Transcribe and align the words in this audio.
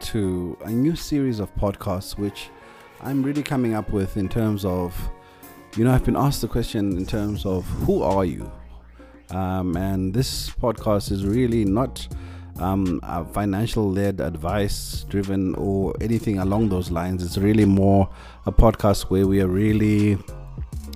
to 0.00 0.56
a 0.64 0.70
new 0.70 0.96
series 0.96 1.40
of 1.40 1.54
podcasts, 1.56 2.18
which 2.18 2.50
I'm 3.00 3.22
really 3.22 3.42
coming 3.42 3.74
up 3.74 3.90
with 3.90 4.16
in 4.16 4.28
terms 4.28 4.64
of, 4.64 4.94
you 5.76 5.84
know, 5.84 5.92
I've 5.92 6.04
been 6.04 6.16
asked 6.16 6.40
the 6.40 6.48
question 6.48 6.96
in 6.96 7.06
terms 7.06 7.44
of 7.44 7.64
who 7.64 8.02
are 8.02 8.24
you? 8.24 8.50
Um, 9.30 9.76
and 9.76 10.12
this 10.14 10.50
podcast 10.50 11.10
is 11.10 11.26
really 11.26 11.64
not 11.64 12.06
um, 12.58 13.00
a 13.02 13.24
financial 13.24 13.90
led 13.90 14.20
advice 14.20 15.04
driven 15.08 15.54
or 15.56 15.94
anything 16.00 16.38
along 16.38 16.68
those 16.68 16.90
lines. 16.90 17.22
It's 17.22 17.38
really 17.38 17.64
more 17.64 18.08
a 18.46 18.52
podcast 18.52 19.04
where 19.04 19.26
we 19.26 19.40
are 19.40 19.48
really 19.48 20.18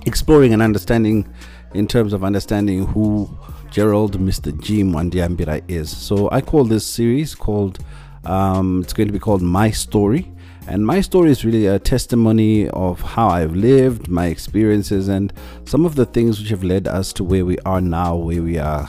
exploring 0.05 0.53
and 0.53 0.61
understanding 0.61 1.27
in 1.73 1.87
terms 1.87 2.13
of 2.13 2.23
understanding 2.23 2.85
who 2.87 3.29
Gerald 3.69 4.19
Mr. 4.19 4.57
Jim 4.59 4.93
Mwandiambira 4.93 5.63
is. 5.67 5.95
So 5.95 6.29
I 6.31 6.41
call 6.41 6.63
this 6.63 6.85
series 6.85 7.35
called 7.35 7.79
um, 8.25 8.81
it's 8.83 8.93
going 8.93 9.07
to 9.07 9.13
be 9.13 9.19
called 9.19 9.41
My 9.41 9.71
Story. 9.71 10.31
And 10.67 10.85
my 10.85 11.01
story 11.01 11.31
is 11.31 11.43
really 11.43 11.65
a 11.65 11.79
testimony 11.79 12.69
of 12.69 13.01
how 13.01 13.27
I've 13.29 13.55
lived, 13.55 14.07
my 14.07 14.27
experiences, 14.27 15.07
and 15.07 15.33
some 15.65 15.83
of 15.83 15.95
the 15.95 16.05
things 16.05 16.39
which 16.39 16.49
have 16.49 16.63
led 16.63 16.87
us 16.87 17.11
to 17.13 17.23
where 17.23 17.43
we 17.43 17.57
are 17.59 17.81
now, 17.81 18.15
where 18.15 18.43
we 18.43 18.59
are 18.59 18.87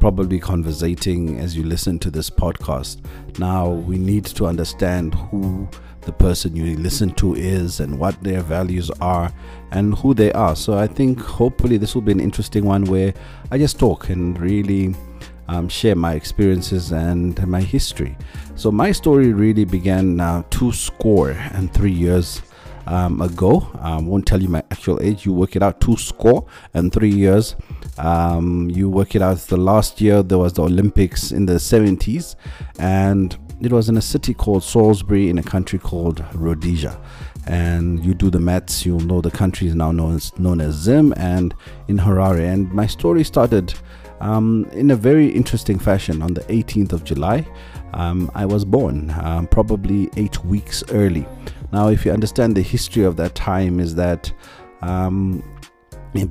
probably 0.00 0.38
conversating 0.38 1.38
as 1.40 1.56
you 1.56 1.62
listen 1.62 1.98
to 2.00 2.10
this 2.10 2.28
podcast. 2.28 3.00
Now, 3.38 3.70
we 3.70 3.96
need 3.96 4.26
to 4.26 4.44
understand 4.44 5.14
who 5.14 5.66
the 6.02 6.12
person 6.12 6.54
you 6.54 6.76
listen 6.76 7.10
to 7.14 7.34
is 7.34 7.80
and 7.80 7.98
what 7.98 8.22
their 8.22 8.42
values 8.42 8.90
are 9.00 9.32
and 9.70 9.94
who 9.94 10.12
they 10.12 10.30
are. 10.32 10.54
So, 10.54 10.76
I 10.76 10.86
think 10.86 11.20
hopefully 11.20 11.78
this 11.78 11.94
will 11.94 12.02
be 12.02 12.12
an 12.12 12.20
interesting 12.20 12.66
one 12.66 12.84
where 12.84 13.14
I 13.50 13.56
just 13.56 13.78
talk 13.78 14.10
and 14.10 14.38
really 14.38 14.94
um, 15.48 15.68
share 15.68 15.94
my 15.94 16.14
experiences 16.14 16.92
and 16.92 17.46
my 17.46 17.60
history. 17.60 18.16
So 18.56 18.70
my 18.70 18.92
story 18.92 19.32
really 19.32 19.64
began 19.64 20.20
uh, 20.20 20.42
two 20.50 20.72
score 20.72 21.30
and 21.30 21.72
three 21.72 21.92
years 21.92 22.42
um, 22.86 23.20
ago. 23.20 23.68
I 23.80 23.96
um, 23.96 24.06
won't 24.06 24.26
tell 24.26 24.42
you 24.42 24.48
my 24.48 24.62
actual 24.70 25.00
age. 25.02 25.24
You 25.24 25.32
work 25.32 25.56
it 25.56 25.62
out. 25.62 25.80
Two 25.80 25.96
score 25.96 26.46
and 26.74 26.92
three 26.92 27.12
years. 27.12 27.56
Um, 27.98 28.70
you 28.70 28.88
work 28.88 29.14
it 29.14 29.22
out. 29.22 29.38
The 29.38 29.56
last 29.56 30.00
year 30.00 30.22
there 30.22 30.38
was 30.38 30.54
the 30.54 30.62
Olympics 30.62 31.32
in 31.32 31.46
the 31.46 31.54
70s, 31.54 32.36
and 32.78 33.36
it 33.60 33.72
was 33.72 33.88
in 33.88 33.96
a 33.96 34.02
city 34.02 34.34
called 34.34 34.62
Salisbury 34.62 35.28
in 35.30 35.38
a 35.38 35.42
country 35.42 35.78
called 35.78 36.24
Rhodesia. 36.34 37.00
And 37.46 38.04
you 38.04 38.14
do 38.14 38.30
the 38.30 38.40
maths, 38.40 38.86
you'll 38.86 39.00
know 39.00 39.20
the 39.20 39.30
country 39.30 39.68
is 39.68 39.74
now 39.74 39.92
known 39.92 40.16
as 40.16 40.36
known 40.38 40.60
as 40.60 40.74
Zim 40.74 41.12
and 41.16 41.54
in 41.88 41.98
Harare. 41.98 42.40
And 42.40 42.72
my 42.72 42.86
story 42.86 43.22
started 43.22 43.74
um, 44.24 44.66
in 44.72 44.90
a 44.90 44.96
very 44.96 45.28
interesting 45.28 45.78
fashion 45.78 46.22
on 46.22 46.32
the 46.32 46.40
18th 46.44 46.92
of 46.92 47.04
July. 47.04 47.46
Um, 47.92 48.30
I 48.34 48.46
was 48.46 48.64
born 48.64 49.14
um, 49.22 49.46
probably 49.46 50.08
eight 50.16 50.42
weeks 50.44 50.82
early. 50.90 51.26
Now, 51.72 51.88
if 51.88 52.06
you 52.06 52.12
understand 52.12 52.56
the 52.56 52.62
history 52.62 53.04
of 53.04 53.16
that 53.18 53.34
time, 53.34 53.78
is 53.80 53.94
that 53.96 54.32
um, 54.80 55.42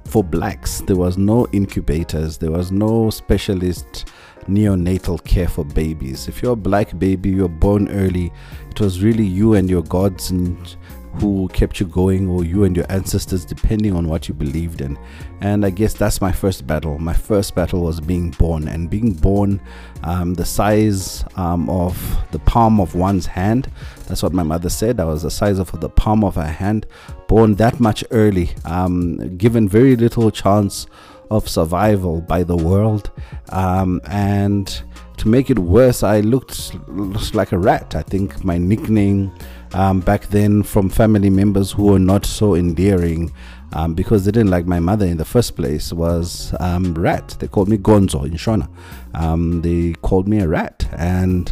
for 0.05 0.23
blacks 0.23 0.81
there 0.81 0.95
was 0.95 1.17
no 1.17 1.47
incubators, 1.51 2.37
there 2.37 2.51
was 2.51 2.71
no 2.71 3.11
specialist 3.11 4.11
neonatal 4.47 5.23
care 5.23 5.47
for 5.47 5.63
babies. 5.63 6.27
If 6.27 6.41
you're 6.41 6.53
a 6.53 6.57
black 6.57 6.97
baby, 6.97 7.29
you're 7.29 7.47
born 7.47 7.89
early. 7.89 8.33
It 8.71 8.81
was 8.81 9.03
really 9.03 9.25
you 9.25 9.53
and 9.53 9.69
your 9.69 9.83
gods 9.83 10.31
and 10.31 10.75
who 11.15 11.47
kept 11.53 11.79
you 11.79 11.85
going, 11.85 12.27
or 12.27 12.43
you 12.43 12.63
and 12.63 12.75
your 12.75 12.85
ancestors, 12.89 13.45
depending 13.45 13.95
on 13.95 14.07
what 14.07 14.27
you 14.27 14.33
believed 14.33 14.81
in. 14.81 14.97
And 15.41 15.65
I 15.65 15.69
guess 15.69 15.93
that's 15.93 16.21
my 16.21 16.31
first 16.31 16.65
battle. 16.65 16.97
My 16.97 17.13
first 17.13 17.55
battle 17.55 17.81
was 17.81 17.99
being 17.99 18.31
born, 18.31 18.67
and 18.67 18.89
being 18.89 19.13
born 19.13 19.61
um, 20.03 20.33
the 20.33 20.45
size 20.45 21.23
um, 21.35 21.69
of 21.69 21.95
the 22.31 22.39
palm 22.39 22.79
of 22.79 22.95
one's 22.95 23.25
hand. 23.25 23.69
That's 24.07 24.23
what 24.23 24.33
my 24.33 24.43
mother 24.43 24.69
said. 24.69 24.99
I 24.99 25.05
was 25.05 25.23
the 25.23 25.31
size 25.31 25.59
of 25.59 25.79
the 25.79 25.89
palm 25.89 26.23
of 26.23 26.35
her 26.35 26.43
hand, 26.43 26.85
born 27.27 27.55
that 27.55 27.79
much 27.79 28.03
early, 28.11 28.51
um, 28.65 29.37
given 29.37 29.69
very 29.69 29.95
little 29.95 30.31
chance 30.31 30.87
of 31.29 31.49
survival 31.49 32.21
by 32.21 32.43
the 32.43 32.57
world. 32.57 33.11
Um, 33.49 34.01
and 34.05 34.81
to 35.17 35.27
make 35.27 35.49
it 35.49 35.59
worse, 35.59 36.03
I 36.03 36.19
looked, 36.19 36.75
looked 36.87 37.33
like 37.33 37.51
a 37.51 37.57
rat. 37.57 37.95
I 37.95 38.01
think 38.01 38.43
my 38.43 38.57
nickname 38.57 39.31
um, 39.73 39.99
back 39.99 40.27
then 40.27 40.63
from 40.63 40.89
family 40.89 41.29
members 41.29 41.71
who 41.71 41.85
were 41.85 41.99
not 41.99 42.25
so 42.25 42.55
endearing 42.55 43.31
um, 43.73 43.95
because 43.95 44.23
they 44.23 44.31
didn't 44.31 44.51
like 44.51 44.65
my 44.67 44.79
mother 44.79 45.05
in 45.05 45.17
the 45.17 45.25
first 45.25 45.55
place 45.55 45.91
was 45.91 46.53
um, 46.59 46.93
rat. 46.93 47.35
They 47.39 47.47
called 47.47 47.69
me 47.69 47.77
gonzo 47.77 48.25
in 48.25 48.33
shona. 48.33 48.69
Um, 49.15 49.61
they 49.61 49.93
called 50.01 50.27
me 50.27 50.39
a 50.39 50.47
rat. 50.47 50.87
And 50.93 51.51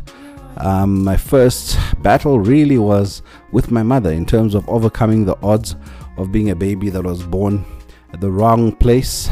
um, 0.57 1.03
my 1.03 1.17
first 1.17 1.77
battle 2.03 2.39
really 2.39 2.77
was 2.77 3.23
with 3.51 3.71
my 3.71 3.81
mother 3.81 4.11
in 4.11 4.25
terms 4.25 4.53
of 4.53 4.67
overcoming 4.69 5.25
the 5.25 5.37
odds 5.41 5.75
of 6.17 6.31
being 6.31 6.51
a 6.51 6.55
baby 6.55 6.89
that 6.89 7.03
was 7.03 7.23
born 7.23 7.65
at 8.13 8.21
the 8.21 8.31
wrong 8.31 8.71
place 8.75 9.29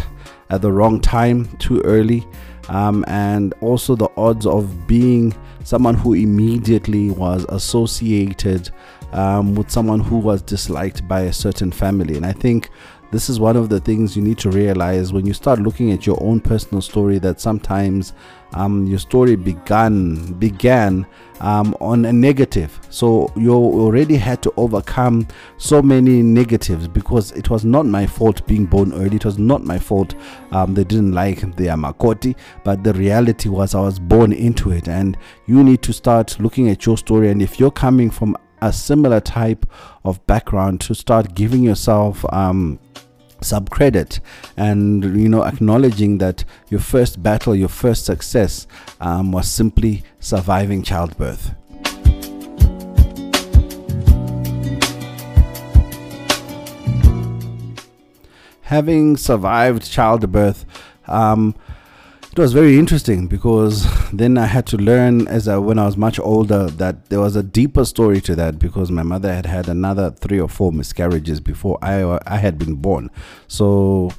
at 0.49 0.61
the 0.61 0.71
wrong 0.71 0.99
time 0.99 1.45
too 1.57 1.81
early. 1.81 2.25
Um, 2.69 3.03
and 3.07 3.53
also 3.61 3.95
the 3.95 4.09
odds 4.17 4.45
of 4.45 4.87
being 4.87 5.35
someone 5.69 5.93
who 5.93 6.15
immediately 6.15 7.11
was 7.11 7.45
associated 7.49 8.71
um, 9.11 9.53
with 9.53 9.69
someone 9.69 9.99
who 9.99 10.17
was 10.17 10.41
disliked 10.41 11.07
by 11.07 11.21
a 11.21 11.31
certain 11.31 11.71
family. 11.71 12.17
And 12.17 12.25
I 12.25 12.31
think 12.31 12.71
this 13.11 13.29
is 13.29 13.39
one 13.39 13.55
of 13.55 13.69
the 13.69 13.79
things 13.79 14.15
you 14.15 14.21
need 14.21 14.37
to 14.37 14.51
realize 14.51 15.11
when 15.11 15.25
you 15.25 15.33
start 15.33 15.59
looking 15.59 15.91
at 15.91 16.05
your 16.05 16.21
own 16.21 16.39
personal 16.39 16.81
story 16.81 17.17
that 17.19 17.41
sometimes 17.41 18.13
um, 18.53 18.85
your 18.85 18.99
story 18.99 19.35
began 19.35 20.33
began 20.33 21.05
um, 21.39 21.75
on 21.79 22.05
a 22.05 22.13
negative. 22.13 22.79
So 22.89 23.31
you 23.35 23.53
already 23.53 24.15
had 24.15 24.41
to 24.43 24.53
overcome 24.57 25.27
so 25.57 25.81
many 25.81 26.21
negatives 26.21 26.87
because 26.87 27.31
it 27.31 27.49
was 27.49 27.65
not 27.65 27.85
my 27.85 28.05
fault 28.05 28.45
being 28.45 28.65
born 28.65 28.93
early. 28.93 29.15
It 29.15 29.25
was 29.25 29.39
not 29.39 29.63
my 29.63 29.79
fault 29.79 30.15
um, 30.51 30.73
they 30.73 30.83
didn't 30.83 31.13
like 31.13 31.41
the 31.55 31.67
amakoti 31.67 32.35
but 32.63 32.83
the 32.83 32.93
reality 32.93 33.49
was 33.49 33.75
i 33.75 33.79
was 33.79 33.99
born 33.99 34.33
into 34.33 34.71
it. 34.71 34.87
And 34.87 35.17
you 35.45 35.63
need 35.63 35.81
to 35.83 35.93
start 35.93 36.39
looking 36.39 36.69
at 36.69 36.85
your 36.85 36.97
story. 36.97 37.29
And 37.29 37.41
if 37.41 37.59
you're 37.59 37.71
coming 37.71 38.09
from 38.09 38.35
a 38.61 38.73
similar 38.73 39.19
type 39.19 39.65
of 40.03 40.25
background 40.27 40.81
to 40.81 40.95
start 40.95 41.33
giving 41.35 41.63
yourself 41.63 42.25
um, 42.33 42.79
subcredit 43.41 44.19
and 44.57 45.03
you 45.19 45.29
know 45.29 45.43
acknowledging 45.43 46.17
that 46.17 46.43
your 46.69 46.79
first 46.79 47.21
battle 47.23 47.55
your 47.55 47.69
first 47.69 48.05
success 48.05 48.67
um, 48.99 49.31
was 49.31 49.49
simply 49.49 50.03
surviving 50.19 50.83
childbirth. 50.83 51.55
Having 58.61 59.17
survived 59.17 59.89
childbirth 59.89 60.63
um, 61.07 61.55
it 62.39 62.43
was 62.43 62.53
very 62.53 62.79
interesting 62.79 63.27
because 63.27 63.85
then 64.13 64.37
I 64.37 64.45
had 64.45 64.65
to 64.67 64.77
learn 64.77 65.27
as 65.27 65.49
I, 65.49 65.57
when 65.57 65.77
I 65.77 65.85
was 65.85 65.97
much 65.97 66.21
older 66.21 66.67
that 66.67 67.09
there 67.09 67.19
was 67.19 67.35
a 67.35 67.43
deeper 67.43 67.83
story 67.83 68.21
to 68.21 68.35
that 68.35 68.59
because 68.59 68.89
my 68.89 69.03
mother 69.03 69.33
had 69.33 69.45
had 69.45 69.67
another 69.67 70.11
three 70.11 70.39
or 70.39 70.47
four 70.47 70.71
miscarriages 70.71 71.41
before 71.41 71.77
I 71.81 72.17
I 72.25 72.37
had 72.37 72.57
been 72.57 72.75
born. 72.75 73.11
So 73.49 74.11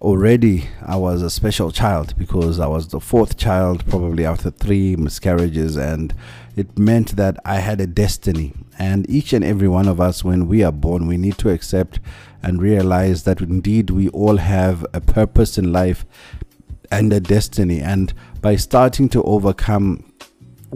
already 0.00 0.70
I 0.86 0.96
was 0.96 1.20
a 1.20 1.28
special 1.28 1.70
child 1.70 2.16
because 2.16 2.60
I 2.60 2.66
was 2.66 2.88
the 2.88 3.00
fourth 3.00 3.36
child 3.36 3.84
probably 3.86 4.24
after 4.24 4.50
three 4.50 4.96
miscarriages 4.96 5.76
and 5.76 6.14
it 6.56 6.78
meant 6.78 7.16
that 7.16 7.36
I 7.44 7.56
had 7.56 7.82
a 7.82 7.86
destiny 7.86 8.54
and 8.78 9.08
each 9.10 9.34
and 9.34 9.44
every 9.44 9.68
one 9.68 9.86
of 9.86 10.00
us 10.00 10.24
when 10.24 10.48
we 10.48 10.62
are 10.64 10.72
born 10.72 11.06
we 11.06 11.18
need 11.18 11.36
to 11.38 11.50
accept 11.50 12.00
and 12.42 12.62
realize 12.62 13.24
that 13.24 13.42
indeed 13.42 13.90
we 13.90 14.08
all 14.10 14.38
have 14.38 14.86
a 14.94 15.00
purpose 15.02 15.58
in 15.58 15.74
life 15.74 16.06
and 16.90 17.12
a 17.12 17.20
destiny. 17.20 17.80
And 17.80 18.12
by 18.40 18.56
starting 18.56 19.08
to 19.10 19.22
overcome 19.22 20.04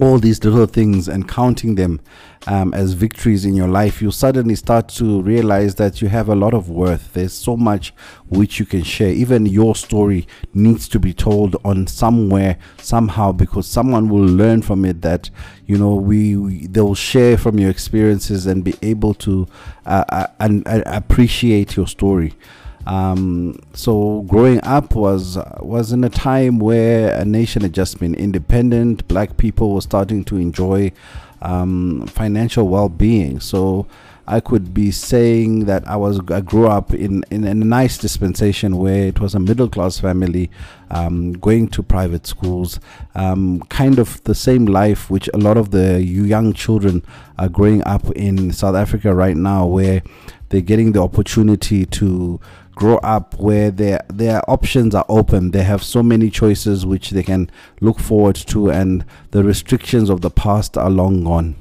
all 0.01 0.19
these 0.19 0.43
little 0.45 0.67
things 0.67 1.09
and 1.09 1.29
counting 1.29 1.75
them 1.75 2.01
um, 2.47 2.73
as 2.73 2.93
victories 2.95 3.45
in 3.45 3.55
your 3.55 3.69
life, 3.69 4.01
you 4.01 4.11
suddenly 4.11 4.55
start 4.55 4.89
to 4.89 5.21
realize 5.21 5.75
that 5.75 6.01
you 6.01 6.09
have 6.09 6.29
a 6.29 6.35
lot 6.35 6.55
of 6.55 6.71
worth. 6.71 7.13
There's 7.13 7.33
so 7.35 7.57
much 7.57 7.93
which 8.29 8.59
you 8.59 8.65
can 8.67 8.83
share. 8.83 9.11
Even 9.11 9.45
your 9.47 9.75
story 9.75 10.27
needs 10.55 10.89
to 10.89 10.99
be 10.99 11.13
told 11.13 11.57
on 11.65 11.87
somewhere, 11.87 12.57
somehow, 12.79 13.33
because 13.33 13.67
someone 13.67 14.09
will 14.09 14.25
learn 14.25 14.63
from 14.63 14.85
it 14.85 15.03
that, 15.03 15.29
you 15.67 15.77
know, 15.77 15.97
we, 15.97 16.37
we 16.37 16.67
they'll 16.69 16.95
share 16.95 17.37
from 17.37 17.59
your 17.59 17.71
experiences 17.71 18.47
and 18.47 18.65
be 18.65 18.75
able 18.83 19.13
to 19.15 19.47
uh, 19.85 20.05
uh, 20.09 20.27
and, 20.39 20.67
uh, 20.67 20.83
appreciate 20.87 21.77
your 21.77 21.87
story. 21.87 22.35
Um, 22.87 23.59
so 23.75 24.23
growing 24.23 24.61
up 24.63 24.95
was 24.95 25.39
was 25.61 25.93
in 25.93 26.03
a 26.05 26.09
time 26.09 26.59
where 26.59 27.15
a 27.15 27.25
nation 27.25 27.63
had 27.63 27.73
just 27.73 27.99
been 27.99 28.15
independent. 28.15 29.07
Black 29.09 29.37
people 29.37 29.75
were 29.75 29.81
starting 29.81 30.25
to 30.25 30.37
enjoy 30.37 30.93
um, 31.43 32.07
financial 32.07 32.69
well-being. 32.69 33.41
So 33.41 33.87
I 34.31 34.39
could 34.39 34.73
be 34.73 34.93
saying 34.93 35.65
that 35.65 35.87
I 35.89 35.97
was 35.97 36.21
I 36.31 36.41
grew 36.41 36.69
up 36.69 36.95
in, 36.95 37.25
in 37.33 37.43
a 37.43 37.53
nice 37.53 37.99
dispensation 37.99 38.77
where 38.77 39.09
it 39.09 39.19
was 39.19 39.35
a 39.35 39.41
middle 39.41 39.69
class 39.69 39.99
family, 39.99 40.53
um, 40.93 41.33
going 41.33 41.67
to 41.71 41.83
private 41.83 42.29
schools, 42.29 42.79
um, 43.17 43.59
kind 43.71 43.99
of 43.99 44.23
the 44.23 44.37
same 44.37 44.67
life 44.67 45.11
which 45.11 45.29
a 45.35 45.37
lot 45.37 45.57
of 45.57 45.73
the 45.73 46.01
young 46.01 46.53
children 46.53 47.05
are 47.41 47.49
growing 47.49 47.83
up 47.87 48.09
in 48.13 48.53
South 48.53 48.77
Africa 48.77 49.13
right 49.13 49.37
now, 49.37 49.67
where 49.67 50.01
they're 50.51 50.61
getting 50.61 50.93
the 50.93 51.03
opportunity 51.03 51.85
to 51.87 52.39
grow 52.77 52.99
up 52.99 53.35
where 53.41 53.73
their 53.73 54.01
their 54.09 54.49
options 54.49 54.95
are 54.95 55.07
open. 55.09 55.51
They 55.51 55.65
have 55.65 55.83
so 55.83 56.05
many 56.05 56.31
choices 56.31 56.87
which 56.87 57.11
they 57.11 57.25
can 57.25 57.51
look 57.81 57.99
forward 57.99 58.37
to 58.37 58.71
and 58.71 59.05
the 59.33 59.43
restrictions 59.43 60.09
of 60.09 60.21
the 60.21 60.31
past 60.31 60.79
are 60.79 60.89
long 60.89 61.25
gone 61.25 61.57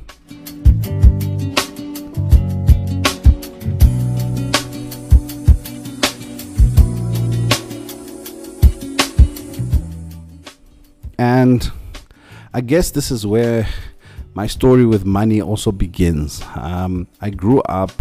and 11.19 11.71
i 12.53 12.61
guess 12.61 12.91
this 12.91 13.11
is 13.11 13.27
where 13.27 13.67
my 14.33 14.47
story 14.47 14.85
with 14.85 15.05
money 15.05 15.41
also 15.41 15.71
begins 15.71 16.41
um, 16.55 17.07
i 17.21 17.29
grew 17.29 17.61
up 17.63 17.91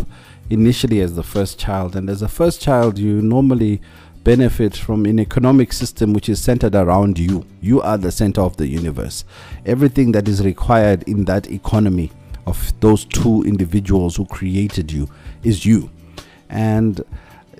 initially 0.50 1.00
as 1.00 1.14
the 1.14 1.22
first 1.22 1.58
child. 1.58 1.96
And 1.96 2.08
as 2.08 2.22
a 2.22 2.28
first 2.28 2.60
child, 2.60 2.98
you 2.98 3.20
normally 3.20 3.80
benefit 4.24 4.76
from 4.76 5.06
an 5.06 5.18
economic 5.18 5.72
system 5.72 6.12
which 6.12 6.28
is 6.28 6.40
centered 6.40 6.74
around 6.74 7.18
you. 7.18 7.44
You 7.60 7.80
are 7.80 7.98
the 7.98 8.12
center 8.12 8.40
of 8.40 8.56
the 8.56 8.66
universe. 8.66 9.24
Everything 9.64 10.12
that 10.12 10.28
is 10.28 10.44
required 10.44 11.04
in 11.04 11.24
that 11.26 11.50
economy 11.50 12.10
of 12.46 12.72
those 12.80 13.04
two 13.04 13.42
individuals 13.44 14.16
who 14.16 14.26
created 14.26 14.90
you 14.90 15.08
is 15.42 15.64
you. 15.64 15.90
And 16.48 17.02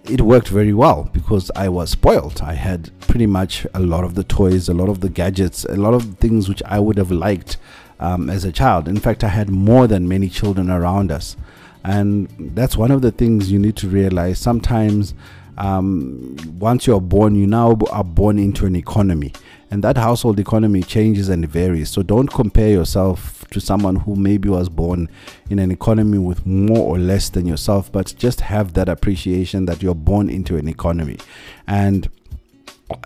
it 0.08 0.22
worked 0.22 0.48
very 0.48 0.72
well 0.72 1.10
because 1.12 1.50
I 1.54 1.68
was 1.68 1.90
spoiled. 1.90 2.40
I 2.42 2.54
had 2.54 2.90
pretty 3.00 3.26
much 3.26 3.66
a 3.74 3.80
lot 3.80 4.04
of 4.04 4.14
the 4.14 4.24
toys, 4.24 4.68
a 4.68 4.74
lot 4.74 4.88
of 4.88 5.00
the 5.00 5.08
gadgets, 5.08 5.64
a 5.64 5.76
lot 5.76 5.94
of 5.94 6.16
things 6.18 6.48
which 6.48 6.62
I 6.64 6.80
would 6.80 6.96
have 6.96 7.10
liked 7.10 7.58
um, 8.00 8.30
as 8.30 8.44
a 8.44 8.52
child. 8.52 8.88
In 8.88 8.98
fact, 8.98 9.22
I 9.22 9.28
had 9.28 9.50
more 9.50 9.86
than 9.86 10.08
many 10.08 10.28
children 10.28 10.70
around 10.70 11.12
us. 11.12 11.36
And 11.84 12.28
that's 12.38 12.76
one 12.76 12.90
of 12.90 13.02
the 13.02 13.10
things 13.10 13.52
you 13.52 13.58
need 13.58 13.76
to 13.76 13.88
realize. 13.88 14.38
Sometimes, 14.38 15.14
um, 15.56 16.36
once 16.58 16.86
you're 16.86 17.00
born, 17.00 17.34
you 17.34 17.46
now 17.46 17.76
are 17.90 18.04
born 18.04 18.38
into 18.38 18.66
an 18.66 18.76
economy, 18.76 19.32
and 19.70 19.84
that 19.84 19.96
household 19.96 20.40
economy 20.40 20.82
changes 20.82 21.28
and 21.28 21.46
varies. 21.48 21.90
So 21.90 22.02
don't 22.02 22.28
compare 22.28 22.70
yourself 22.70 23.46
to 23.50 23.60
someone 23.60 23.96
who 23.96 24.16
maybe 24.16 24.48
was 24.48 24.68
born 24.68 25.08
in 25.50 25.58
an 25.58 25.70
economy 25.70 26.18
with 26.18 26.46
more 26.46 26.78
or 26.78 26.98
less 26.98 27.28
than 27.28 27.46
yourself, 27.46 27.90
but 27.92 28.14
just 28.16 28.40
have 28.42 28.74
that 28.74 28.88
appreciation 28.88 29.66
that 29.66 29.82
you're 29.82 29.94
born 29.94 30.30
into 30.30 30.56
an 30.56 30.68
economy. 30.68 31.18
And 31.66 32.08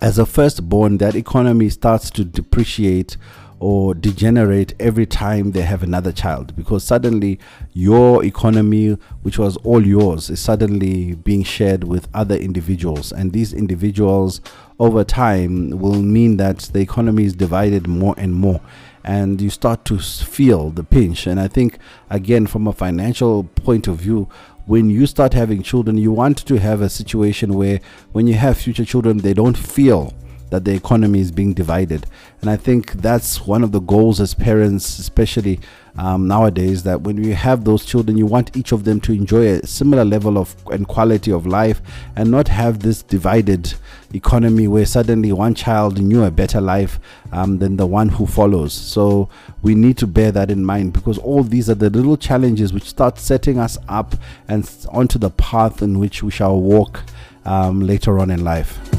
as 0.01 0.17
a 0.17 0.25
firstborn, 0.25 0.97
that 0.99 1.15
economy 1.15 1.69
starts 1.69 2.09
to 2.11 2.23
depreciate 2.23 3.17
or 3.63 3.93
degenerate 3.93 4.73
every 4.77 5.05
time 5.05 5.51
they 5.51 5.61
have 5.61 5.83
another 5.83 6.11
child 6.11 6.53
because 6.53 6.83
suddenly 6.83 7.39
your 7.71 8.21
economy 8.25 8.89
which 9.21 9.39
was 9.39 9.55
all 9.63 9.87
yours 9.87 10.29
is 10.29 10.41
suddenly 10.41 11.15
being 11.15 11.43
shared 11.43 11.85
with 11.85 12.09
other 12.13 12.35
individuals. 12.35 13.13
And 13.13 13.31
these 13.31 13.53
individuals 13.53 14.41
over 14.79 15.05
time 15.05 15.69
will 15.69 16.01
mean 16.01 16.35
that 16.37 16.59
the 16.73 16.81
economy 16.81 17.23
is 17.23 17.31
divided 17.31 17.87
more 17.87 18.13
and 18.17 18.33
more 18.33 18.59
and 19.05 19.41
you 19.41 19.49
start 19.49 19.85
to 19.85 19.97
feel 19.97 20.69
the 20.69 20.83
pinch. 20.83 21.25
And 21.25 21.39
i 21.39 21.47
think 21.47 21.77
again 22.09 22.47
from 22.47 22.67
a 22.67 22.73
financial 22.73 23.45
point 23.45 23.87
of 23.87 23.95
view 23.95 24.27
when 24.65 24.89
you 24.89 25.05
start 25.05 25.33
having 25.33 25.61
children 25.61 25.97
you 25.97 26.11
want 26.11 26.37
to 26.37 26.57
have 26.57 26.81
a 26.81 26.89
situation 26.89 27.53
where 27.53 27.79
when 28.11 28.27
you 28.27 28.33
have 28.33 28.57
future 28.57 28.85
children 28.85 29.17
they 29.19 29.33
don't 29.33 29.57
feel 29.57 30.13
that 30.53 30.65
the 30.65 30.71
economy 30.71 31.19
is 31.19 31.31
being 31.31 31.51
divided. 31.51 32.05
And 32.41 32.47
I 32.47 32.57
think 32.57 32.91
that's 32.93 33.47
one 33.47 33.63
of 33.63 33.71
the 33.71 33.79
goals 33.79 34.21
as 34.21 34.35
parents, 34.35 34.99
especially 34.99 35.59
um, 35.97 36.27
nowadays, 36.27 36.83
that 36.83 37.01
when 37.01 37.23
you 37.23 37.33
have 37.33 37.65
those 37.65 37.83
children, 37.83 38.19
you 38.19 38.27
want 38.27 38.55
each 38.55 38.71
of 38.71 38.83
them 38.83 39.01
to 39.01 39.13
enjoy 39.13 39.47
a 39.47 39.65
similar 39.65 40.05
level 40.05 40.37
of 40.37 40.55
and 40.71 40.87
quality 40.87 41.31
of 41.31 41.47
life 41.47 41.81
and 42.15 42.29
not 42.29 42.49
have 42.49 42.81
this 42.81 43.01
divided 43.01 43.73
economy 44.13 44.67
where 44.67 44.85
suddenly 44.85 45.31
one 45.31 45.55
child 45.55 45.99
knew 45.99 46.23
a 46.23 46.29
better 46.29 46.61
life 46.61 46.99
um, 47.31 47.57
than 47.57 47.77
the 47.77 47.87
one 47.87 48.09
who 48.09 48.27
follows. 48.27 48.73
So 48.73 49.29
we 49.63 49.73
need 49.73 49.97
to 49.97 50.05
bear 50.05 50.31
that 50.33 50.51
in 50.51 50.63
mind 50.63 50.93
because 50.93 51.17
all 51.17 51.41
these 51.41 51.67
are 51.67 51.75
the 51.75 51.89
little 51.89 52.15
challenges 52.15 52.73
which 52.73 52.83
start 52.83 53.17
setting 53.17 53.57
us 53.57 53.75
up 53.89 54.15
and 54.47 54.69
onto 54.91 55.17
the 55.17 55.31
path 55.31 55.81
in 55.81 55.97
which 55.97 56.21
we 56.21 56.29
shall 56.29 56.59
walk 56.59 57.01
um, 57.43 57.79
later 57.79 58.19
on 58.19 58.29
in 58.29 58.43
life. 58.43 58.92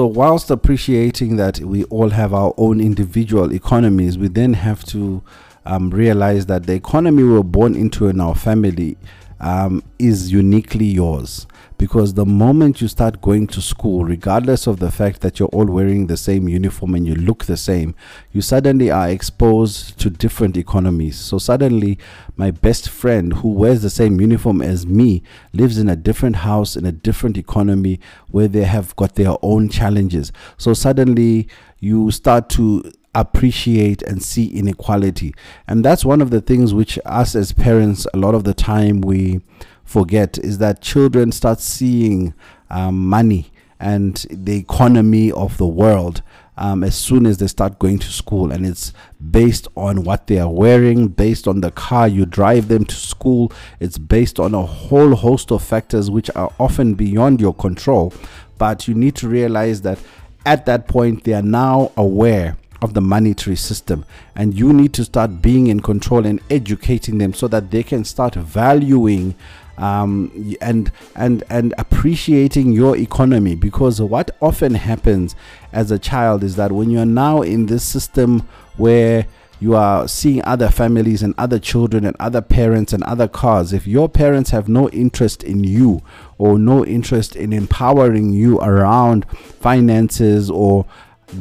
So, 0.00 0.06
whilst 0.06 0.50
appreciating 0.50 1.36
that 1.36 1.60
we 1.60 1.84
all 1.84 2.08
have 2.08 2.32
our 2.32 2.54
own 2.56 2.80
individual 2.80 3.52
economies, 3.52 4.16
we 4.16 4.28
then 4.28 4.54
have 4.54 4.82
to 4.84 5.22
um, 5.66 5.90
realize 5.90 6.46
that 6.46 6.64
the 6.64 6.72
economy 6.72 7.22
we're 7.22 7.42
born 7.42 7.74
into 7.74 8.08
in 8.08 8.18
our 8.18 8.34
family 8.34 8.96
um, 9.40 9.82
is 9.98 10.30
uniquely 10.30 10.84
yours 10.84 11.46
because 11.78 12.12
the 12.12 12.26
moment 12.26 12.82
you 12.82 12.88
start 12.88 13.22
going 13.22 13.46
to 13.46 13.62
school, 13.62 14.04
regardless 14.04 14.66
of 14.66 14.80
the 14.80 14.90
fact 14.90 15.22
that 15.22 15.38
you're 15.38 15.48
all 15.48 15.64
wearing 15.64 16.06
the 16.08 16.16
same 16.16 16.46
uniform 16.46 16.94
and 16.94 17.06
you 17.06 17.14
look 17.14 17.46
the 17.46 17.56
same, 17.56 17.94
you 18.32 18.42
suddenly 18.42 18.90
are 18.90 19.08
exposed 19.08 19.98
to 19.98 20.10
different 20.10 20.58
economies. 20.58 21.18
So 21.18 21.38
suddenly, 21.38 21.98
my 22.36 22.50
best 22.50 22.90
friend 22.90 23.32
who 23.32 23.52
wears 23.52 23.80
the 23.80 23.88
same 23.88 24.20
uniform 24.20 24.60
as 24.60 24.86
me 24.86 25.22
lives 25.54 25.78
in 25.78 25.88
a 25.88 25.96
different 25.96 26.36
house 26.36 26.76
in 26.76 26.84
a 26.84 26.92
different 26.92 27.38
economy 27.38 27.98
where 28.28 28.48
they 28.48 28.64
have 28.64 28.94
got 28.96 29.14
their 29.14 29.34
own 29.40 29.70
challenges. 29.70 30.32
So 30.58 30.74
suddenly, 30.74 31.48
you 31.78 32.10
start 32.10 32.50
to 32.50 32.92
appreciate 33.14 34.02
and 34.02 34.22
see 34.22 34.46
inequality. 34.46 35.34
And 35.66 35.84
that's 35.84 36.04
one 36.04 36.20
of 36.20 36.30
the 36.30 36.40
things 36.40 36.72
which 36.72 36.98
us 37.04 37.34
as 37.34 37.52
parents, 37.52 38.06
a 38.14 38.18
lot 38.18 38.34
of 38.34 38.44
the 38.44 38.54
time, 38.54 39.00
we 39.00 39.40
forget 39.84 40.38
is 40.38 40.58
that 40.58 40.80
children 40.80 41.32
start 41.32 41.60
seeing 41.60 42.34
um, 42.70 43.08
money 43.08 43.52
and 43.80 44.24
the 44.30 44.56
economy 44.56 45.32
of 45.32 45.56
the 45.56 45.66
world 45.66 46.22
um, 46.56 46.84
as 46.84 46.94
soon 46.94 47.26
as 47.26 47.38
they 47.38 47.46
start 47.46 47.78
going 47.78 47.98
to 47.98 48.08
school. 48.08 48.52
And 48.52 48.66
it's 48.66 48.92
based 49.30 49.66
on 49.76 50.04
what 50.04 50.26
they 50.26 50.38
are 50.38 50.50
wearing, 50.50 51.08
based 51.08 51.48
on 51.48 51.62
the 51.62 51.70
car 51.70 52.06
you 52.06 52.26
drive 52.26 52.68
them 52.68 52.84
to 52.84 52.94
school. 52.94 53.50
It's 53.80 53.98
based 53.98 54.38
on 54.38 54.54
a 54.54 54.64
whole 54.64 55.14
host 55.14 55.50
of 55.50 55.64
factors 55.64 56.10
which 56.10 56.30
are 56.36 56.52
often 56.60 56.94
beyond 56.94 57.40
your 57.40 57.54
control. 57.54 58.12
But 58.58 58.86
you 58.86 58.94
need 58.94 59.16
to 59.16 59.28
realize 59.28 59.80
that 59.82 59.98
at 60.44 60.66
that 60.66 60.86
point, 60.86 61.24
they 61.24 61.32
are 61.34 61.42
now 61.42 61.92
aware 61.96 62.56
of 62.82 62.94
the 62.94 63.00
monetary 63.00 63.56
system 63.56 64.04
and 64.34 64.54
you 64.54 64.72
need 64.72 64.92
to 64.94 65.04
start 65.04 65.42
being 65.42 65.66
in 65.66 65.80
control 65.80 66.24
and 66.26 66.40
educating 66.50 67.18
them 67.18 67.34
so 67.34 67.46
that 67.48 67.70
they 67.70 67.82
can 67.82 68.04
start 68.04 68.34
valuing 68.34 69.34
um, 69.76 70.56
and 70.60 70.92
and 71.16 71.42
and 71.48 71.74
appreciating 71.78 72.72
your 72.72 72.96
economy 72.96 73.54
because 73.54 74.00
what 74.00 74.30
often 74.40 74.74
happens 74.74 75.34
as 75.72 75.90
a 75.90 75.98
child 75.98 76.44
is 76.44 76.56
that 76.56 76.70
when 76.70 76.90
you're 76.90 77.06
now 77.06 77.40
in 77.42 77.66
this 77.66 77.82
system 77.82 78.40
where 78.76 79.26
you 79.60 79.74
are 79.74 80.08
seeing 80.08 80.42
other 80.44 80.70
families 80.70 81.22
and 81.22 81.34
other 81.36 81.58
children 81.58 82.06
and 82.06 82.16
other 82.18 82.40
parents 82.40 82.94
and 82.94 83.04
other 83.04 83.28
cars. 83.28 83.74
If 83.74 83.86
your 83.86 84.08
parents 84.08 84.50
have 84.50 84.70
no 84.70 84.88
interest 84.88 85.42
in 85.42 85.64
you 85.64 86.00
or 86.38 86.58
no 86.58 86.84
interest 86.84 87.36
in 87.36 87.52
empowering 87.52 88.32
you 88.32 88.58
around 88.60 89.26
finances 89.30 90.50
or 90.50 90.86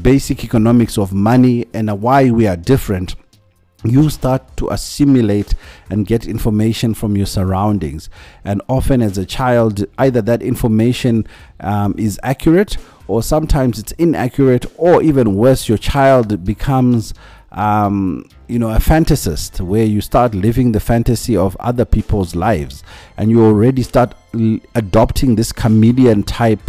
basic 0.01 0.43
economics 0.43 0.97
of 0.97 1.13
money 1.13 1.65
and 1.73 2.01
why 2.01 2.31
we 2.31 2.47
are 2.47 2.57
different, 2.57 3.15
you 3.83 4.09
start 4.09 4.57
to 4.57 4.69
assimilate 4.69 5.53
and 5.89 6.05
get 6.05 6.27
information 6.27 6.93
from 6.93 7.15
your 7.15 7.25
surroundings. 7.25 8.09
And 8.43 8.61
often, 8.67 9.01
as 9.01 9.17
a 9.17 9.25
child, 9.25 9.85
either 9.97 10.21
that 10.23 10.41
information 10.41 11.25
um, 11.61 11.95
is 11.97 12.19
accurate 12.23 12.77
or 13.09 13.23
sometimes 13.23 13.79
it's 13.79 13.91
inaccurate, 13.93 14.67
or 14.77 15.01
even 15.01 15.35
worse, 15.35 15.67
your 15.67 15.79
child 15.79 16.45
becomes. 16.45 17.13
Um, 17.51 18.29
you 18.47 18.59
know, 18.59 18.69
a 18.69 18.77
fantasist 18.77 19.59
where 19.59 19.83
you 19.83 20.01
start 20.01 20.35
living 20.35 20.71
the 20.71 20.79
fantasy 20.79 21.35
of 21.35 21.57
other 21.59 21.83
people's 21.83 22.35
lives 22.35 22.83
and 23.17 23.31
you 23.31 23.43
already 23.43 23.81
start 23.81 24.13
l- 24.35 24.59
adopting 24.75 25.35
this 25.35 25.51
chameleon 25.51 26.21
type 26.21 26.61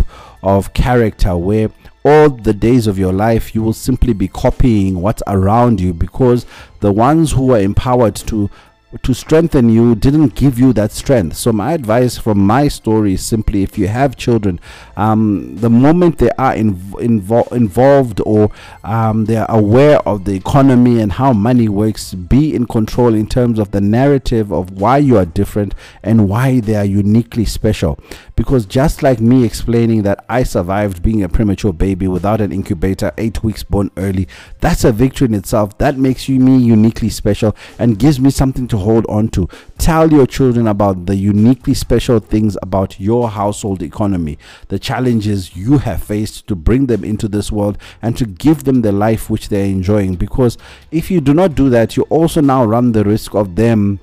of 0.42 0.72
character 0.72 1.36
where 1.36 1.68
all 2.04 2.30
the 2.30 2.54
days 2.54 2.86
of 2.86 2.98
your 2.98 3.12
life 3.12 3.54
you 3.54 3.62
will 3.62 3.72
simply 3.72 4.12
be 4.12 4.28
copying 4.28 5.00
what's 5.00 5.22
around 5.26 5.80
you 5.80 5.92
because 5.92 6.46
the 6.80 6.92
ones 6.92 7.32
who 7.32 7.52
are 7.52 7.60
empowered 7.60 8.14
to 8.14 8.50
to 9.02 9.14
strengthen 9.14 9.68
you 9.68 9.94
didn't 9.94 10.34
give 10.34 10.58
you 10.58 10.72
that 10.72 10.90
strength. 10.90 11.36
So 11.36 11.52
my 11.52 11.72
advice 11.74 12.18
from 12.18 12.38
my 12.38 12.66
story 12.68 13.14
is 13.14 13.24
simply: 13.24 13.62
if 13.62 13.78
you 13.78 13.86
have 13.86 14.16
children, 14.16 14.58
um, 14.96 15.56
the 15.56 15.70
moment 15.70 16.18
they 16.18 16.30
are 16.30 16.54
inv- 16.54 16.98
invo- 17.00 17.50
involved 17.52 18.20
or 18.26 18.50
um, 18.82 19.26
they 19.26 19.36
are 19.36 19.50
aware 19.50 19.98
of 20.00 20.24
the 20.24 20.34
economy 20.34 21.00
and 21.00 21.12
how 21.12 21.32
money 21.32 21.68
works, 21.68 22.14
be 22.14 22.54
in 22.54 22.66
control 22.66 23.14
in 23.14 23.26
terms 23.28 23.58
of 23.58 23.70
the 23.70 23.80
narrative 23.80 24.52
of 24.52 24.72
why 24.72 24.98
you 24.98 25.16
are 25.16 25.26
different 25.26 25.74
and 26.02 26.28
why 26.28 26.58
they 26.58 26.74
are 26.74 26.84
uniquely 26.84 27.44
special. 27.44 27.98
Because 28.34 28.66
just 28.66 29.02
like 29.02 29.20
me 29.20 29.44
explaining 29.44 30.02
that 30.02 30.24
I 30.28 30.42
survived 30.42 31.02
being 31.02 31.22
a 31.22 31.28
premature 31.28 31.74
baby 31.74 32.08
without 32.08 32.40
an 32.40 32.52
incubator, 32.52 33.12
eight 33.18 33.44
weeks 33.44 33.62
born 33.62 33.90
early, 33.96 34.26
that's 34.60 34.82
a 34.82 34.92
victory 34.92 35.26
in 35.26 35.34
itself. 35.34 35.76
That 35.78 35.98
makes 35.98 36.28
you 36.28 36.40
me 36.40 36.58
uniquely 36.58 37.10
special 37.10 37.54
and 37.78 37.98
gives 37.98 38.18
me 38.18 38.30
something 38.30 38.66
to 38.68 38.79
hold 38.80 39.06
on 39.08 39.28
to. 39.28 39.48
Tell 39.78 40.12
your 40.12 40.26
children 40.26 40.66
about 40.66 41.06
the 41.06 41.16
uniquely 41.16 41.74
special 41.74 42.18
things 42.18 42.56
about 42.62 42.98
your 42.98 43.30
household 43.30 43.82
economy, 43.82 44.38
the 44.68 44.78
challenges 44.78 45.56
you 45.56 45.78
have 45.78 46.02
faced 46.02 46.46
to 46.48 46.56
bring 46.56 46.86
them 46.86 47.04
into 47.04 47.28
this 47.28 47.52
world 47.52 47.78
and 48.02 48.16
to 48.16 48.26
give 48.26 48.64
them 48.64 48.82
the 48.82 48.92
life 48.92 49.30
which 49.30 49.48
they're 49.48 49.64
enjoying. 49.64 50.16
Because 50.16 50.58
if 50.90 51.10
you 51.10 51.20
do 51.20 51.32
not 51.32 51.54
do 51.54 51.70
that, 51.70 51.96
you 51.96 52.02
also 52.04 52.40
now 52.40 52.64
run 52.64 52.92
the 52.92 53.04
risk 53.04 53.34
of 53.34 53.56
them 53.56 54.00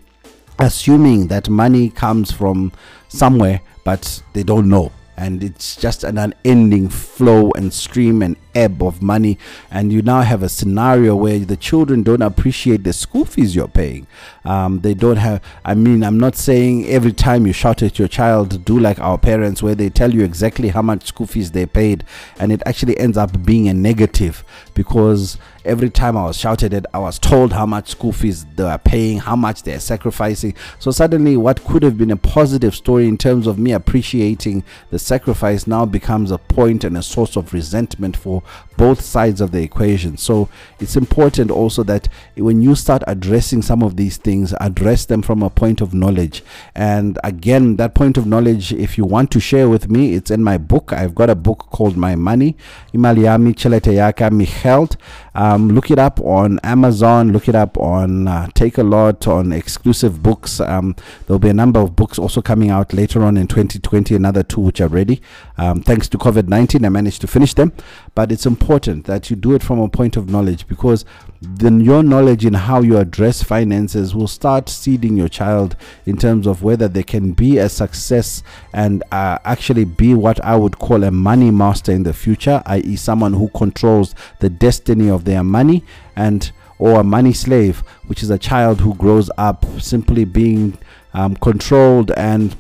assuming 0.60 1.28
that 1.28 1.50
money 1.50 1.90
comes 1.90 2.32
from 2.32 2.72
somewhere 3.10 3.62
but 3.84 4.22
they 4.34 4.44
don't 4.44 4.68
know 4.68 4.92
and 5.18 5.44
it's 5.44 5.76
just 5.76 6.04
an 6.04 6.18
unending 6.18 6.88
flow 6.88 7.52
and 7.56 7.74
stream 7.74 8.22
and 8.22 8.36
ebb 8.58 8.82
of 8.82 9.02
money 9.02 9.38
and 9.70 9.94
you 9.94 10.02
now 10.02 10.22
have 10.22 10.42
a 10.42 10.50
scenario 10.50 11.16
where 11.16 11.38
the 11.40 11.56
children 11.56 12.02
don't 12.02 12.24
appreciate 12.24 12.84
the 12.84 12.92
school 12.92 13.24
fees 13.24 13.56
you're 13.56 13.68
paying 13.68 14.08
um, 14.46 14.80
they 14.82 14.94
don't 14.94 15.18
have 15.18 15.42
i 15.64 15.76
mean 15.76 16.04
i'm 16.04 16.20
not 16.20 16.36
saying 16.36 16.86
every 16.88 17.14
time 17.14 17.46
you 17.46 17.54
shout 17.54 17.84
at 17.84 18.00
your 18.00 18.08
child 18.08 18.66
do 18.66 18.80
like 18.80 19.00
our 19.00 19.18
parents 19.18 19.62
where 19.62 19.76
they 19.76 19.90
tell 19.90 20.12
you 20.14 20.24
exactly 20.24 20.70
how 20.70 20.82
much 20.82 21.06
school 21.06 21.28
fees 21.28 21.52
they 21.52 21.66
paid 21.66 22.04
and 22.40 22.52
it 22.52 22.62
actually 22.66 22.98
ends 22.98 23.18
up 23.18 23.46
being 23.46 23.68
a 23.68 23.74
negative 23.74 24.44
because 24.74 25.38
every 25.68 25.90
time 25.90 26.18
I 26.18 26.24
was 26.24 26.38
shouted 26.38 26.74
at, 26.74 26.86
I 26.94 27.00
was 27.00 27.20
told 27.20 27.52
how 27.52 27.66
much 27.66 27.90
school 27.90 28.14
fees 28.14 28.46
they 28.56 28.64
are 28.64 28.80
paying, 28.80 29.20
how 29.20 29.36
much 29.36 29.64
they're 29.64 29.80
sacrificing. 29.80 30.56
So 30.80 30.92
suddenly, 30.92 31.36
what 31.38 31.64
could 31.66 31.84
have 31.84 31.98
been 31.98 32.10
a 32.10 32.18
positive 32.18 32.74
story 32.74 33.08
in 33.08 33.18
terms 33.18 33.46
of 33.46 33.60
me 33.60 33.74
appreciating 33.74 34.64
the 34.90 34.98
sacrifice 34.98 35.68
now 35.68 35.86
becomes 35.86 36.32
a 36.32 36.38
point 36.38 36.84
and 36.84 36.98
a 36.98 37.04
source 37.04 37.36
of 37.36 37.54
resentment 37.54 38.16
for 38.16 38.42
both 38.78 39.02
sides 39.02 39.42
of 39.42 39.52
the 39.52 39.62
equation. 39.62 40.18
So 40.18 40.50
it's 40.80 40.96
important 40.96 41.52
also 41.52 41.84
that 41.84 42.08
when 42.36 42.62
you 42.62 42.76
start 42.76 43.04
addressing 43.08 43.64
some 43.64 43.82
of 43.82 43.98
these 43.98 44.18
things, 44.18 44.54
address 44.60 45.06
them 45.06 45.22
from 45.22 45.42
a 45.42 45.50
point 45.50 45.82
of 45.82 45.94
knowledge. 45.94 46.44
And 46.76 47.18
again, 47.24 47.76
that 47.78 47.96
point 47.96 48.18
of 48.18 48.28
knowledge, 48.28 48.72
if 48.72 48.98
you 48.98 49.06
want 49.06 49.32
to 49.32 49.40
share 49.40 49.68
with 49.68 49.90
me, 49.90 50.14
it's 50.14 50.32
in 50.32 50.44
my 50.44 50.58
book. 50.58 50.94
I've 50.94 51.16
got 51.16 51.30
a 51.30 51.36
book 51.36 51.68
called 51.72 51.98
My 51.98 52.16
Money, 52.16 52.56
Imaliami 52.94 53.54
Cheleteyaka 53.56 54.30
Michelt. 54.32 54.96
Um, 55.34 55.70
look 55.70 55.92
it 55.92 56.00
up 56.00 56.20
on 56.22 56.60
Amazon, 56.64 57.32
look 57.32 57.48
it 57.48 57.56
up 57.56 57.78
on 57.78 58.28
uh, 58.28 58.48
Loot 58.78 59.28
on 59.28 59.52
exclusive 59.52 60.24
books. 60.24 60.60
Um, 60.60 60.96
there'll 61.26 61.40
be 61.40 61.50
a 61.50 61.54
number 61.54 61.80
of 61.80 61.96
books 61.96 62.18
also 62.18 62.42
coming 62.42 62.70
out 62.70 62.94
later 62.94 63.24
on 63.24 63.38
in 63.38 63.48
2020, 63.48 64.16
another 64.16 64.44
two 64.44 64.62
which 64.62 64.82
are 64.82 64.88
ready. 64.88 65.22
Um, 65.58 65.82
thanks 65.82 66.08
to 66.10 66.18
COVID 66.18 66.48
19, 66.48 66.86
I 66.86 66.90
managed 66.90 67.22
to 67.22 67.28
finish 67.28 67.54
them. 67.54 67.72
But 68.18 68.32
it's 68.32 68.48
important 68.48 69.06
that 69.06 69.30
you 69.30 69.36
do 69.36 69.54
it 69.54 69.62
from 69.62 69.78
a 69.78 69.88
point 69.88 70.18
of 70.18 70.28
knowledge 70.28 70.66
because 70.68 71.06
then 71.40 71.80
your 71.80 72.02
knowledge 72.02 72.48
in 72.48 72.54
how 72.56 72.82
you 72.82 72.98
address 72.98 73.44
finances 73.44 74.16
will 74.16 74.28
start 74.28 74.70
seeding 74.70 75.16
your 75.16 75.28
child 75.28 75.76
in 76.08 76.18
terms 76.18 76.48
of 76.48 76.64
whether 76.64 76.88
they 76.88 77.04
can 77.04 77.34
be 77.34 77.60
a 77.60 77.70
success 77.70 78.42
and 78.74 79.04
uh, 79.12 79.38
actually 79.46 79.86
be 79.86 80.16
what 80.16 80.44
I 80.44 80.56
would 80.56 80.80
call 80.80 81.04
a 81.04 81.12
money 81.12 81.52
master 81.52 81.92
in 81.92 82.02
the 82.02 82.12
future, 82.12 82.64
i.e., 82.66 82.96
someone 82.96 83.34
who 83.34 83.50
controls 83.50 84.16
the 84.40 84.50
destiny 84.50 85.12
of 85.12 85.24
their 85.24 85.44
money 85.44 85.84
and 86.16 86.52
or 86.80 87.02
a 87.02 87.04
money 87.04 87.34
slave, 87.34 87.84
which 88.08 88.24
is 88.24 88.32
a 88.32 88.40
child 88.40 88.82
who 88.82 88.96
grows 88.96 89.30
up 89.38 89.64
simply 89.80 90.26
being 90.26 90.76
um, 91.14 91.36
controlled 91.36 92.10
and 92.18 92.56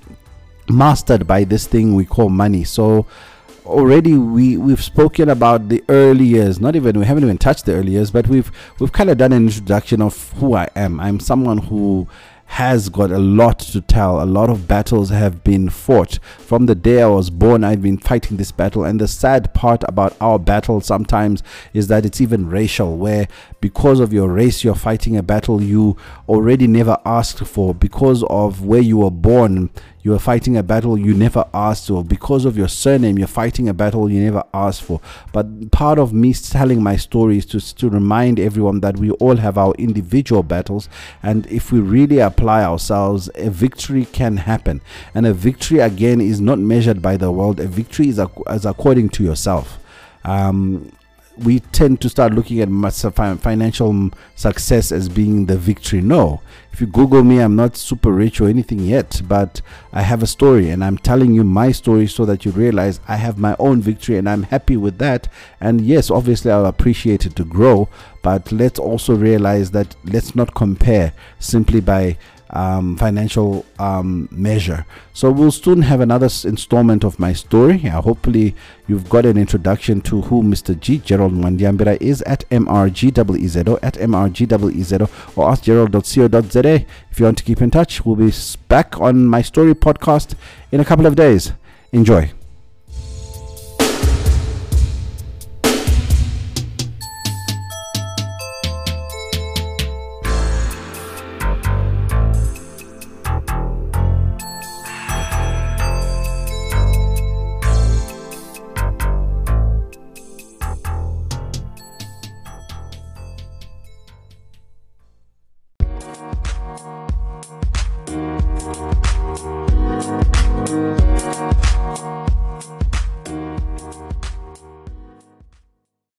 mastered 0.69 1.25
by 1.25 1.43
this 1.43 1.65
thing 1.65 1.95
we 1.95 2.05
call 2.05 2.29
money. 2.29 2.63
So 2.63 3.07
already 3.67 4.15
we 4.15 4.57
we've 4.57 4.83
spoken 4.83 5.29
about 5.29 5.69
the 5.69 5.83
early 5.89 6.25
years 6.25 6.59
not 6.59 6.75
even 6.75 6.97
we 7.00 7.05
haven't 7.05 7.24
even 7.24 7.38
touched 7.38 7.65
the 7.65 7.74
early 7.74 7.91
years 7.91 8.12
but 8.12 8.27
we've 8.27 8.51
we've 8.79 8.91
kind 8.91 9.09
of 9.09 9.17
done 9.17 9.33
an 9.33 9.45
introduction 9.45 10.01
of 10.01 10.31
who 10.33 10.53
i 10.53 10.67
am 10.75 11.00
i'm 11.00 11.19
someone 11.19 11.57
who 11.57 12.07
has 12.47 12.88
got 12.88 13.12
a 13.12 13.19
lot 13.19 13.59
to 13.59 13.81
tell. 13.81 14.24
A 14.24 14.25
lot 14.25 14.50
of 14.50 14.67
battles 14.67 15.09
have 15.09 15.43
been 15.43 15.69
fought. 15.69 16.17
From 16.39 16.65
the 16.65 16.75
day 16.75 17.01
I 17.01 17.07
was 17.07 17.29
born, 17.29 17.63
I've 17.63 17.81
been 17.81 17.97
fighting 17.97 18.38
this 18.38 18.53
battle. 18.53 18.86
And 18.86 19.01
the 19.01 19.07
sad 19.07 19.53
part 19.53 19.83
about 19.88 20.15
our 20.21 20.39
battle 20.39 20.79
sometimes 20.79 21.43
is 21.74 21.88
that 21.89 22.05
it's 22.05 22.21
even 22.21 22.50
racial, 22.50 22.97
where 22.97 23.27
because 23.59 23.99
of 23.99 24.13
your 24.13 24.27
race, 24.27 24.63
you're 24.63 24.75
fighting 24.75 25.17
a 25.17 25.23
battle 25.23 25.61
you 25.61 25.97
already 26.29 26.67
never 26.67 26.97
asked 27.05 27.39
for. 27.39 27.73
Because 27.73 28.23
of 28.23 28.63
where 28.63 28.81
you 28.81 28.97
were 28.97 29.11
born, 29.11 29.71
you 30.03 30.13
are 30.13 30.19
fighting 30.19 30.55
a 30.55 30.63
battle 30.63 30.97
you 30.97 31.13
never 31.13 31.43
asked 31.53 31.87
for. 31.87 32.03
Because 32.03 32.45
of 32.45 32.55
your 32.55 32.67
surname, 32.67 33.17
you're 33.17 33.27
fighting 33.27 33.67
a 33.67 33.73
battle 33.73 34.11
you 34.11 34.21
never 34.21 34.43
asked 34.53 34.83
for. 34.83 35.01
But 35.33 35.71
part 35.71 35.97
of 35.97 36.13
me 36.13 36.33
telling 36.33 36.83
my 36.83 36.97
story 36.97 37.39
is 37.39 37.45
to, 37.47 37.75
to 37.75 37.89
remind 37.89 38.39
everyone 38.39 38.81
that 38.81 38.97
we 38.97 39.09
all 39.11 39.37
have 39.37 39.57
our 39.57 39.73
individual 39.79 40.43
battles. 40.43 40.87
And 41.23 41.47
if 41.47 41.71
we 41.71 41.79
really 41.79 42.19
apply 42.19 42.63
ourselves, 42.63 43.29
a 43.35 43.49
victory 43.49 44.05
can 44.05 44.37
happen. 44.37 44.81
And 45.15 45.25
a 45.25 45.33
victory, 45.33 45.79
again, 45.79 46.21
is 46.21 46.39
not 46.39 46.59
measured 46.59 47.01
by 47.01 47.17
the 47.17 47.31
world, 47.31 47.59
a 47.59 47.67
victory 47.67 48.09
is, 48.09 48.19
is 48.49 48.65
according 48.65 49.09
to 49.09 49.23
yourself. 49.23 49.79
Um, 50.23 50.91
we 51.39 51.60
tend 51.60 52.01
to 52.01 52.10
start 52.10 52.34
looking 52.34 52.60
at 52.62 52.70
financial 53.39 54.10
success 54.36 54.91
as 54.91 55.10
being 55.10 55.46
the 55.46 55.58
victory. 55.58 56.01
No, 56.01 56.41
if 56.72 56.82
you 56.82 56.88
Google 56.88 57.24
me, 57.24 57.39
I'm 57.39 57.56
not 57.56 57.75
super 57.75 58.12
rich 58.12 58.39
or 58.39 58.48
anything 58.48 58.79
yet, 58.79 59.22
but 59.27 59.62
I 59.91 60.01
have 60.01 60.22
a 60.22 60.27
story 60.27 60.70
and 60.70 60.84
I'm 60.84 60.98
telling 60.98 61.34
you 61.34 61.44
my 61.44 61.72
story 61.72 62.08
so 62.08 62.25
that 62.25 62.46
you 62.46 62.51
realize 62.51 63.00
I 63.08 63.15
have 63.15 63.38
my 63.38 63.56
own 63.58 63.82
victory 63.82 64.17
and 64.17 64.29
I'm 64.29 64.44
happy 64.44 64.77
with 64.77 64.98
that. 65.00 65.27
And 65.60 65.82
yes, 65.82 66.12
obviously, 66.12 66.51
I'll 66.51 66.65
appreciate 66.65 67.25
it 67.25 67.36
to 67.38 67.44
grow, 67.44 67.89
but 68.22 68.51
let's 68.51 68.79
also 68.79 69.15
realize 69.15 69.72
that 69.72 69.96
let's 70.06 70.36
not 70.36 70.53
compare 70.53 71.13
simply 71.39 71.82
by 71.82 72.17
um, 72.51 72.98
financial 72.98 73.66
um, 73.80 74.27
measure. 74.32 74.86
So 75.13 75.32
we'll 75.32 75.51
soon 75.51 75.82
have 75.84 76.00
another 76.00 76.30
installment 76.46 77.04
of 77.04 77.20
my 77.20 77.34
story. 77.34 77.77
Yeah, 77.77 78.01
hopefully 78.01 78.56
you've 78.88 79.10
got 79.10 79.25
an 79.25 79.38
introduction 79.38 80.01
to 80.01 80.22
who 80.22 80.44
Mr. 80.44 80.80
G. 80.80 81.00
Gerald 81.00 81.34
Mwandiambira 81.34 82.00
is 82.01 82.22
at 82.24 82.48
MRGEEZO 82.50 83.80
at 83.82 83.96
MRGEEZO 83.96 85.10
or 85.36 85.50
ask 85.50 85.63
gerald.co.za 85.63 86.86
if 87.12 87.20
you 87.20 87.25
want 87.25 87.38
to 87.38 87.44
keep 87.44 87.62
in 87.62 87.72
touch. 87.72 88.06
We'll 88.06 88.16
be 88.16 88.32
back 88.68 89.00
on 89.00 89.25
my 89.25 89.42
story 89.42 89.74
podcast 89.74 90.36
in 90.72 90.80
a 90.80 90.86
couple 90.86 91.06
of 91.06 91.16
days. 91.16 91.54
Enjoy. 91.92 92.37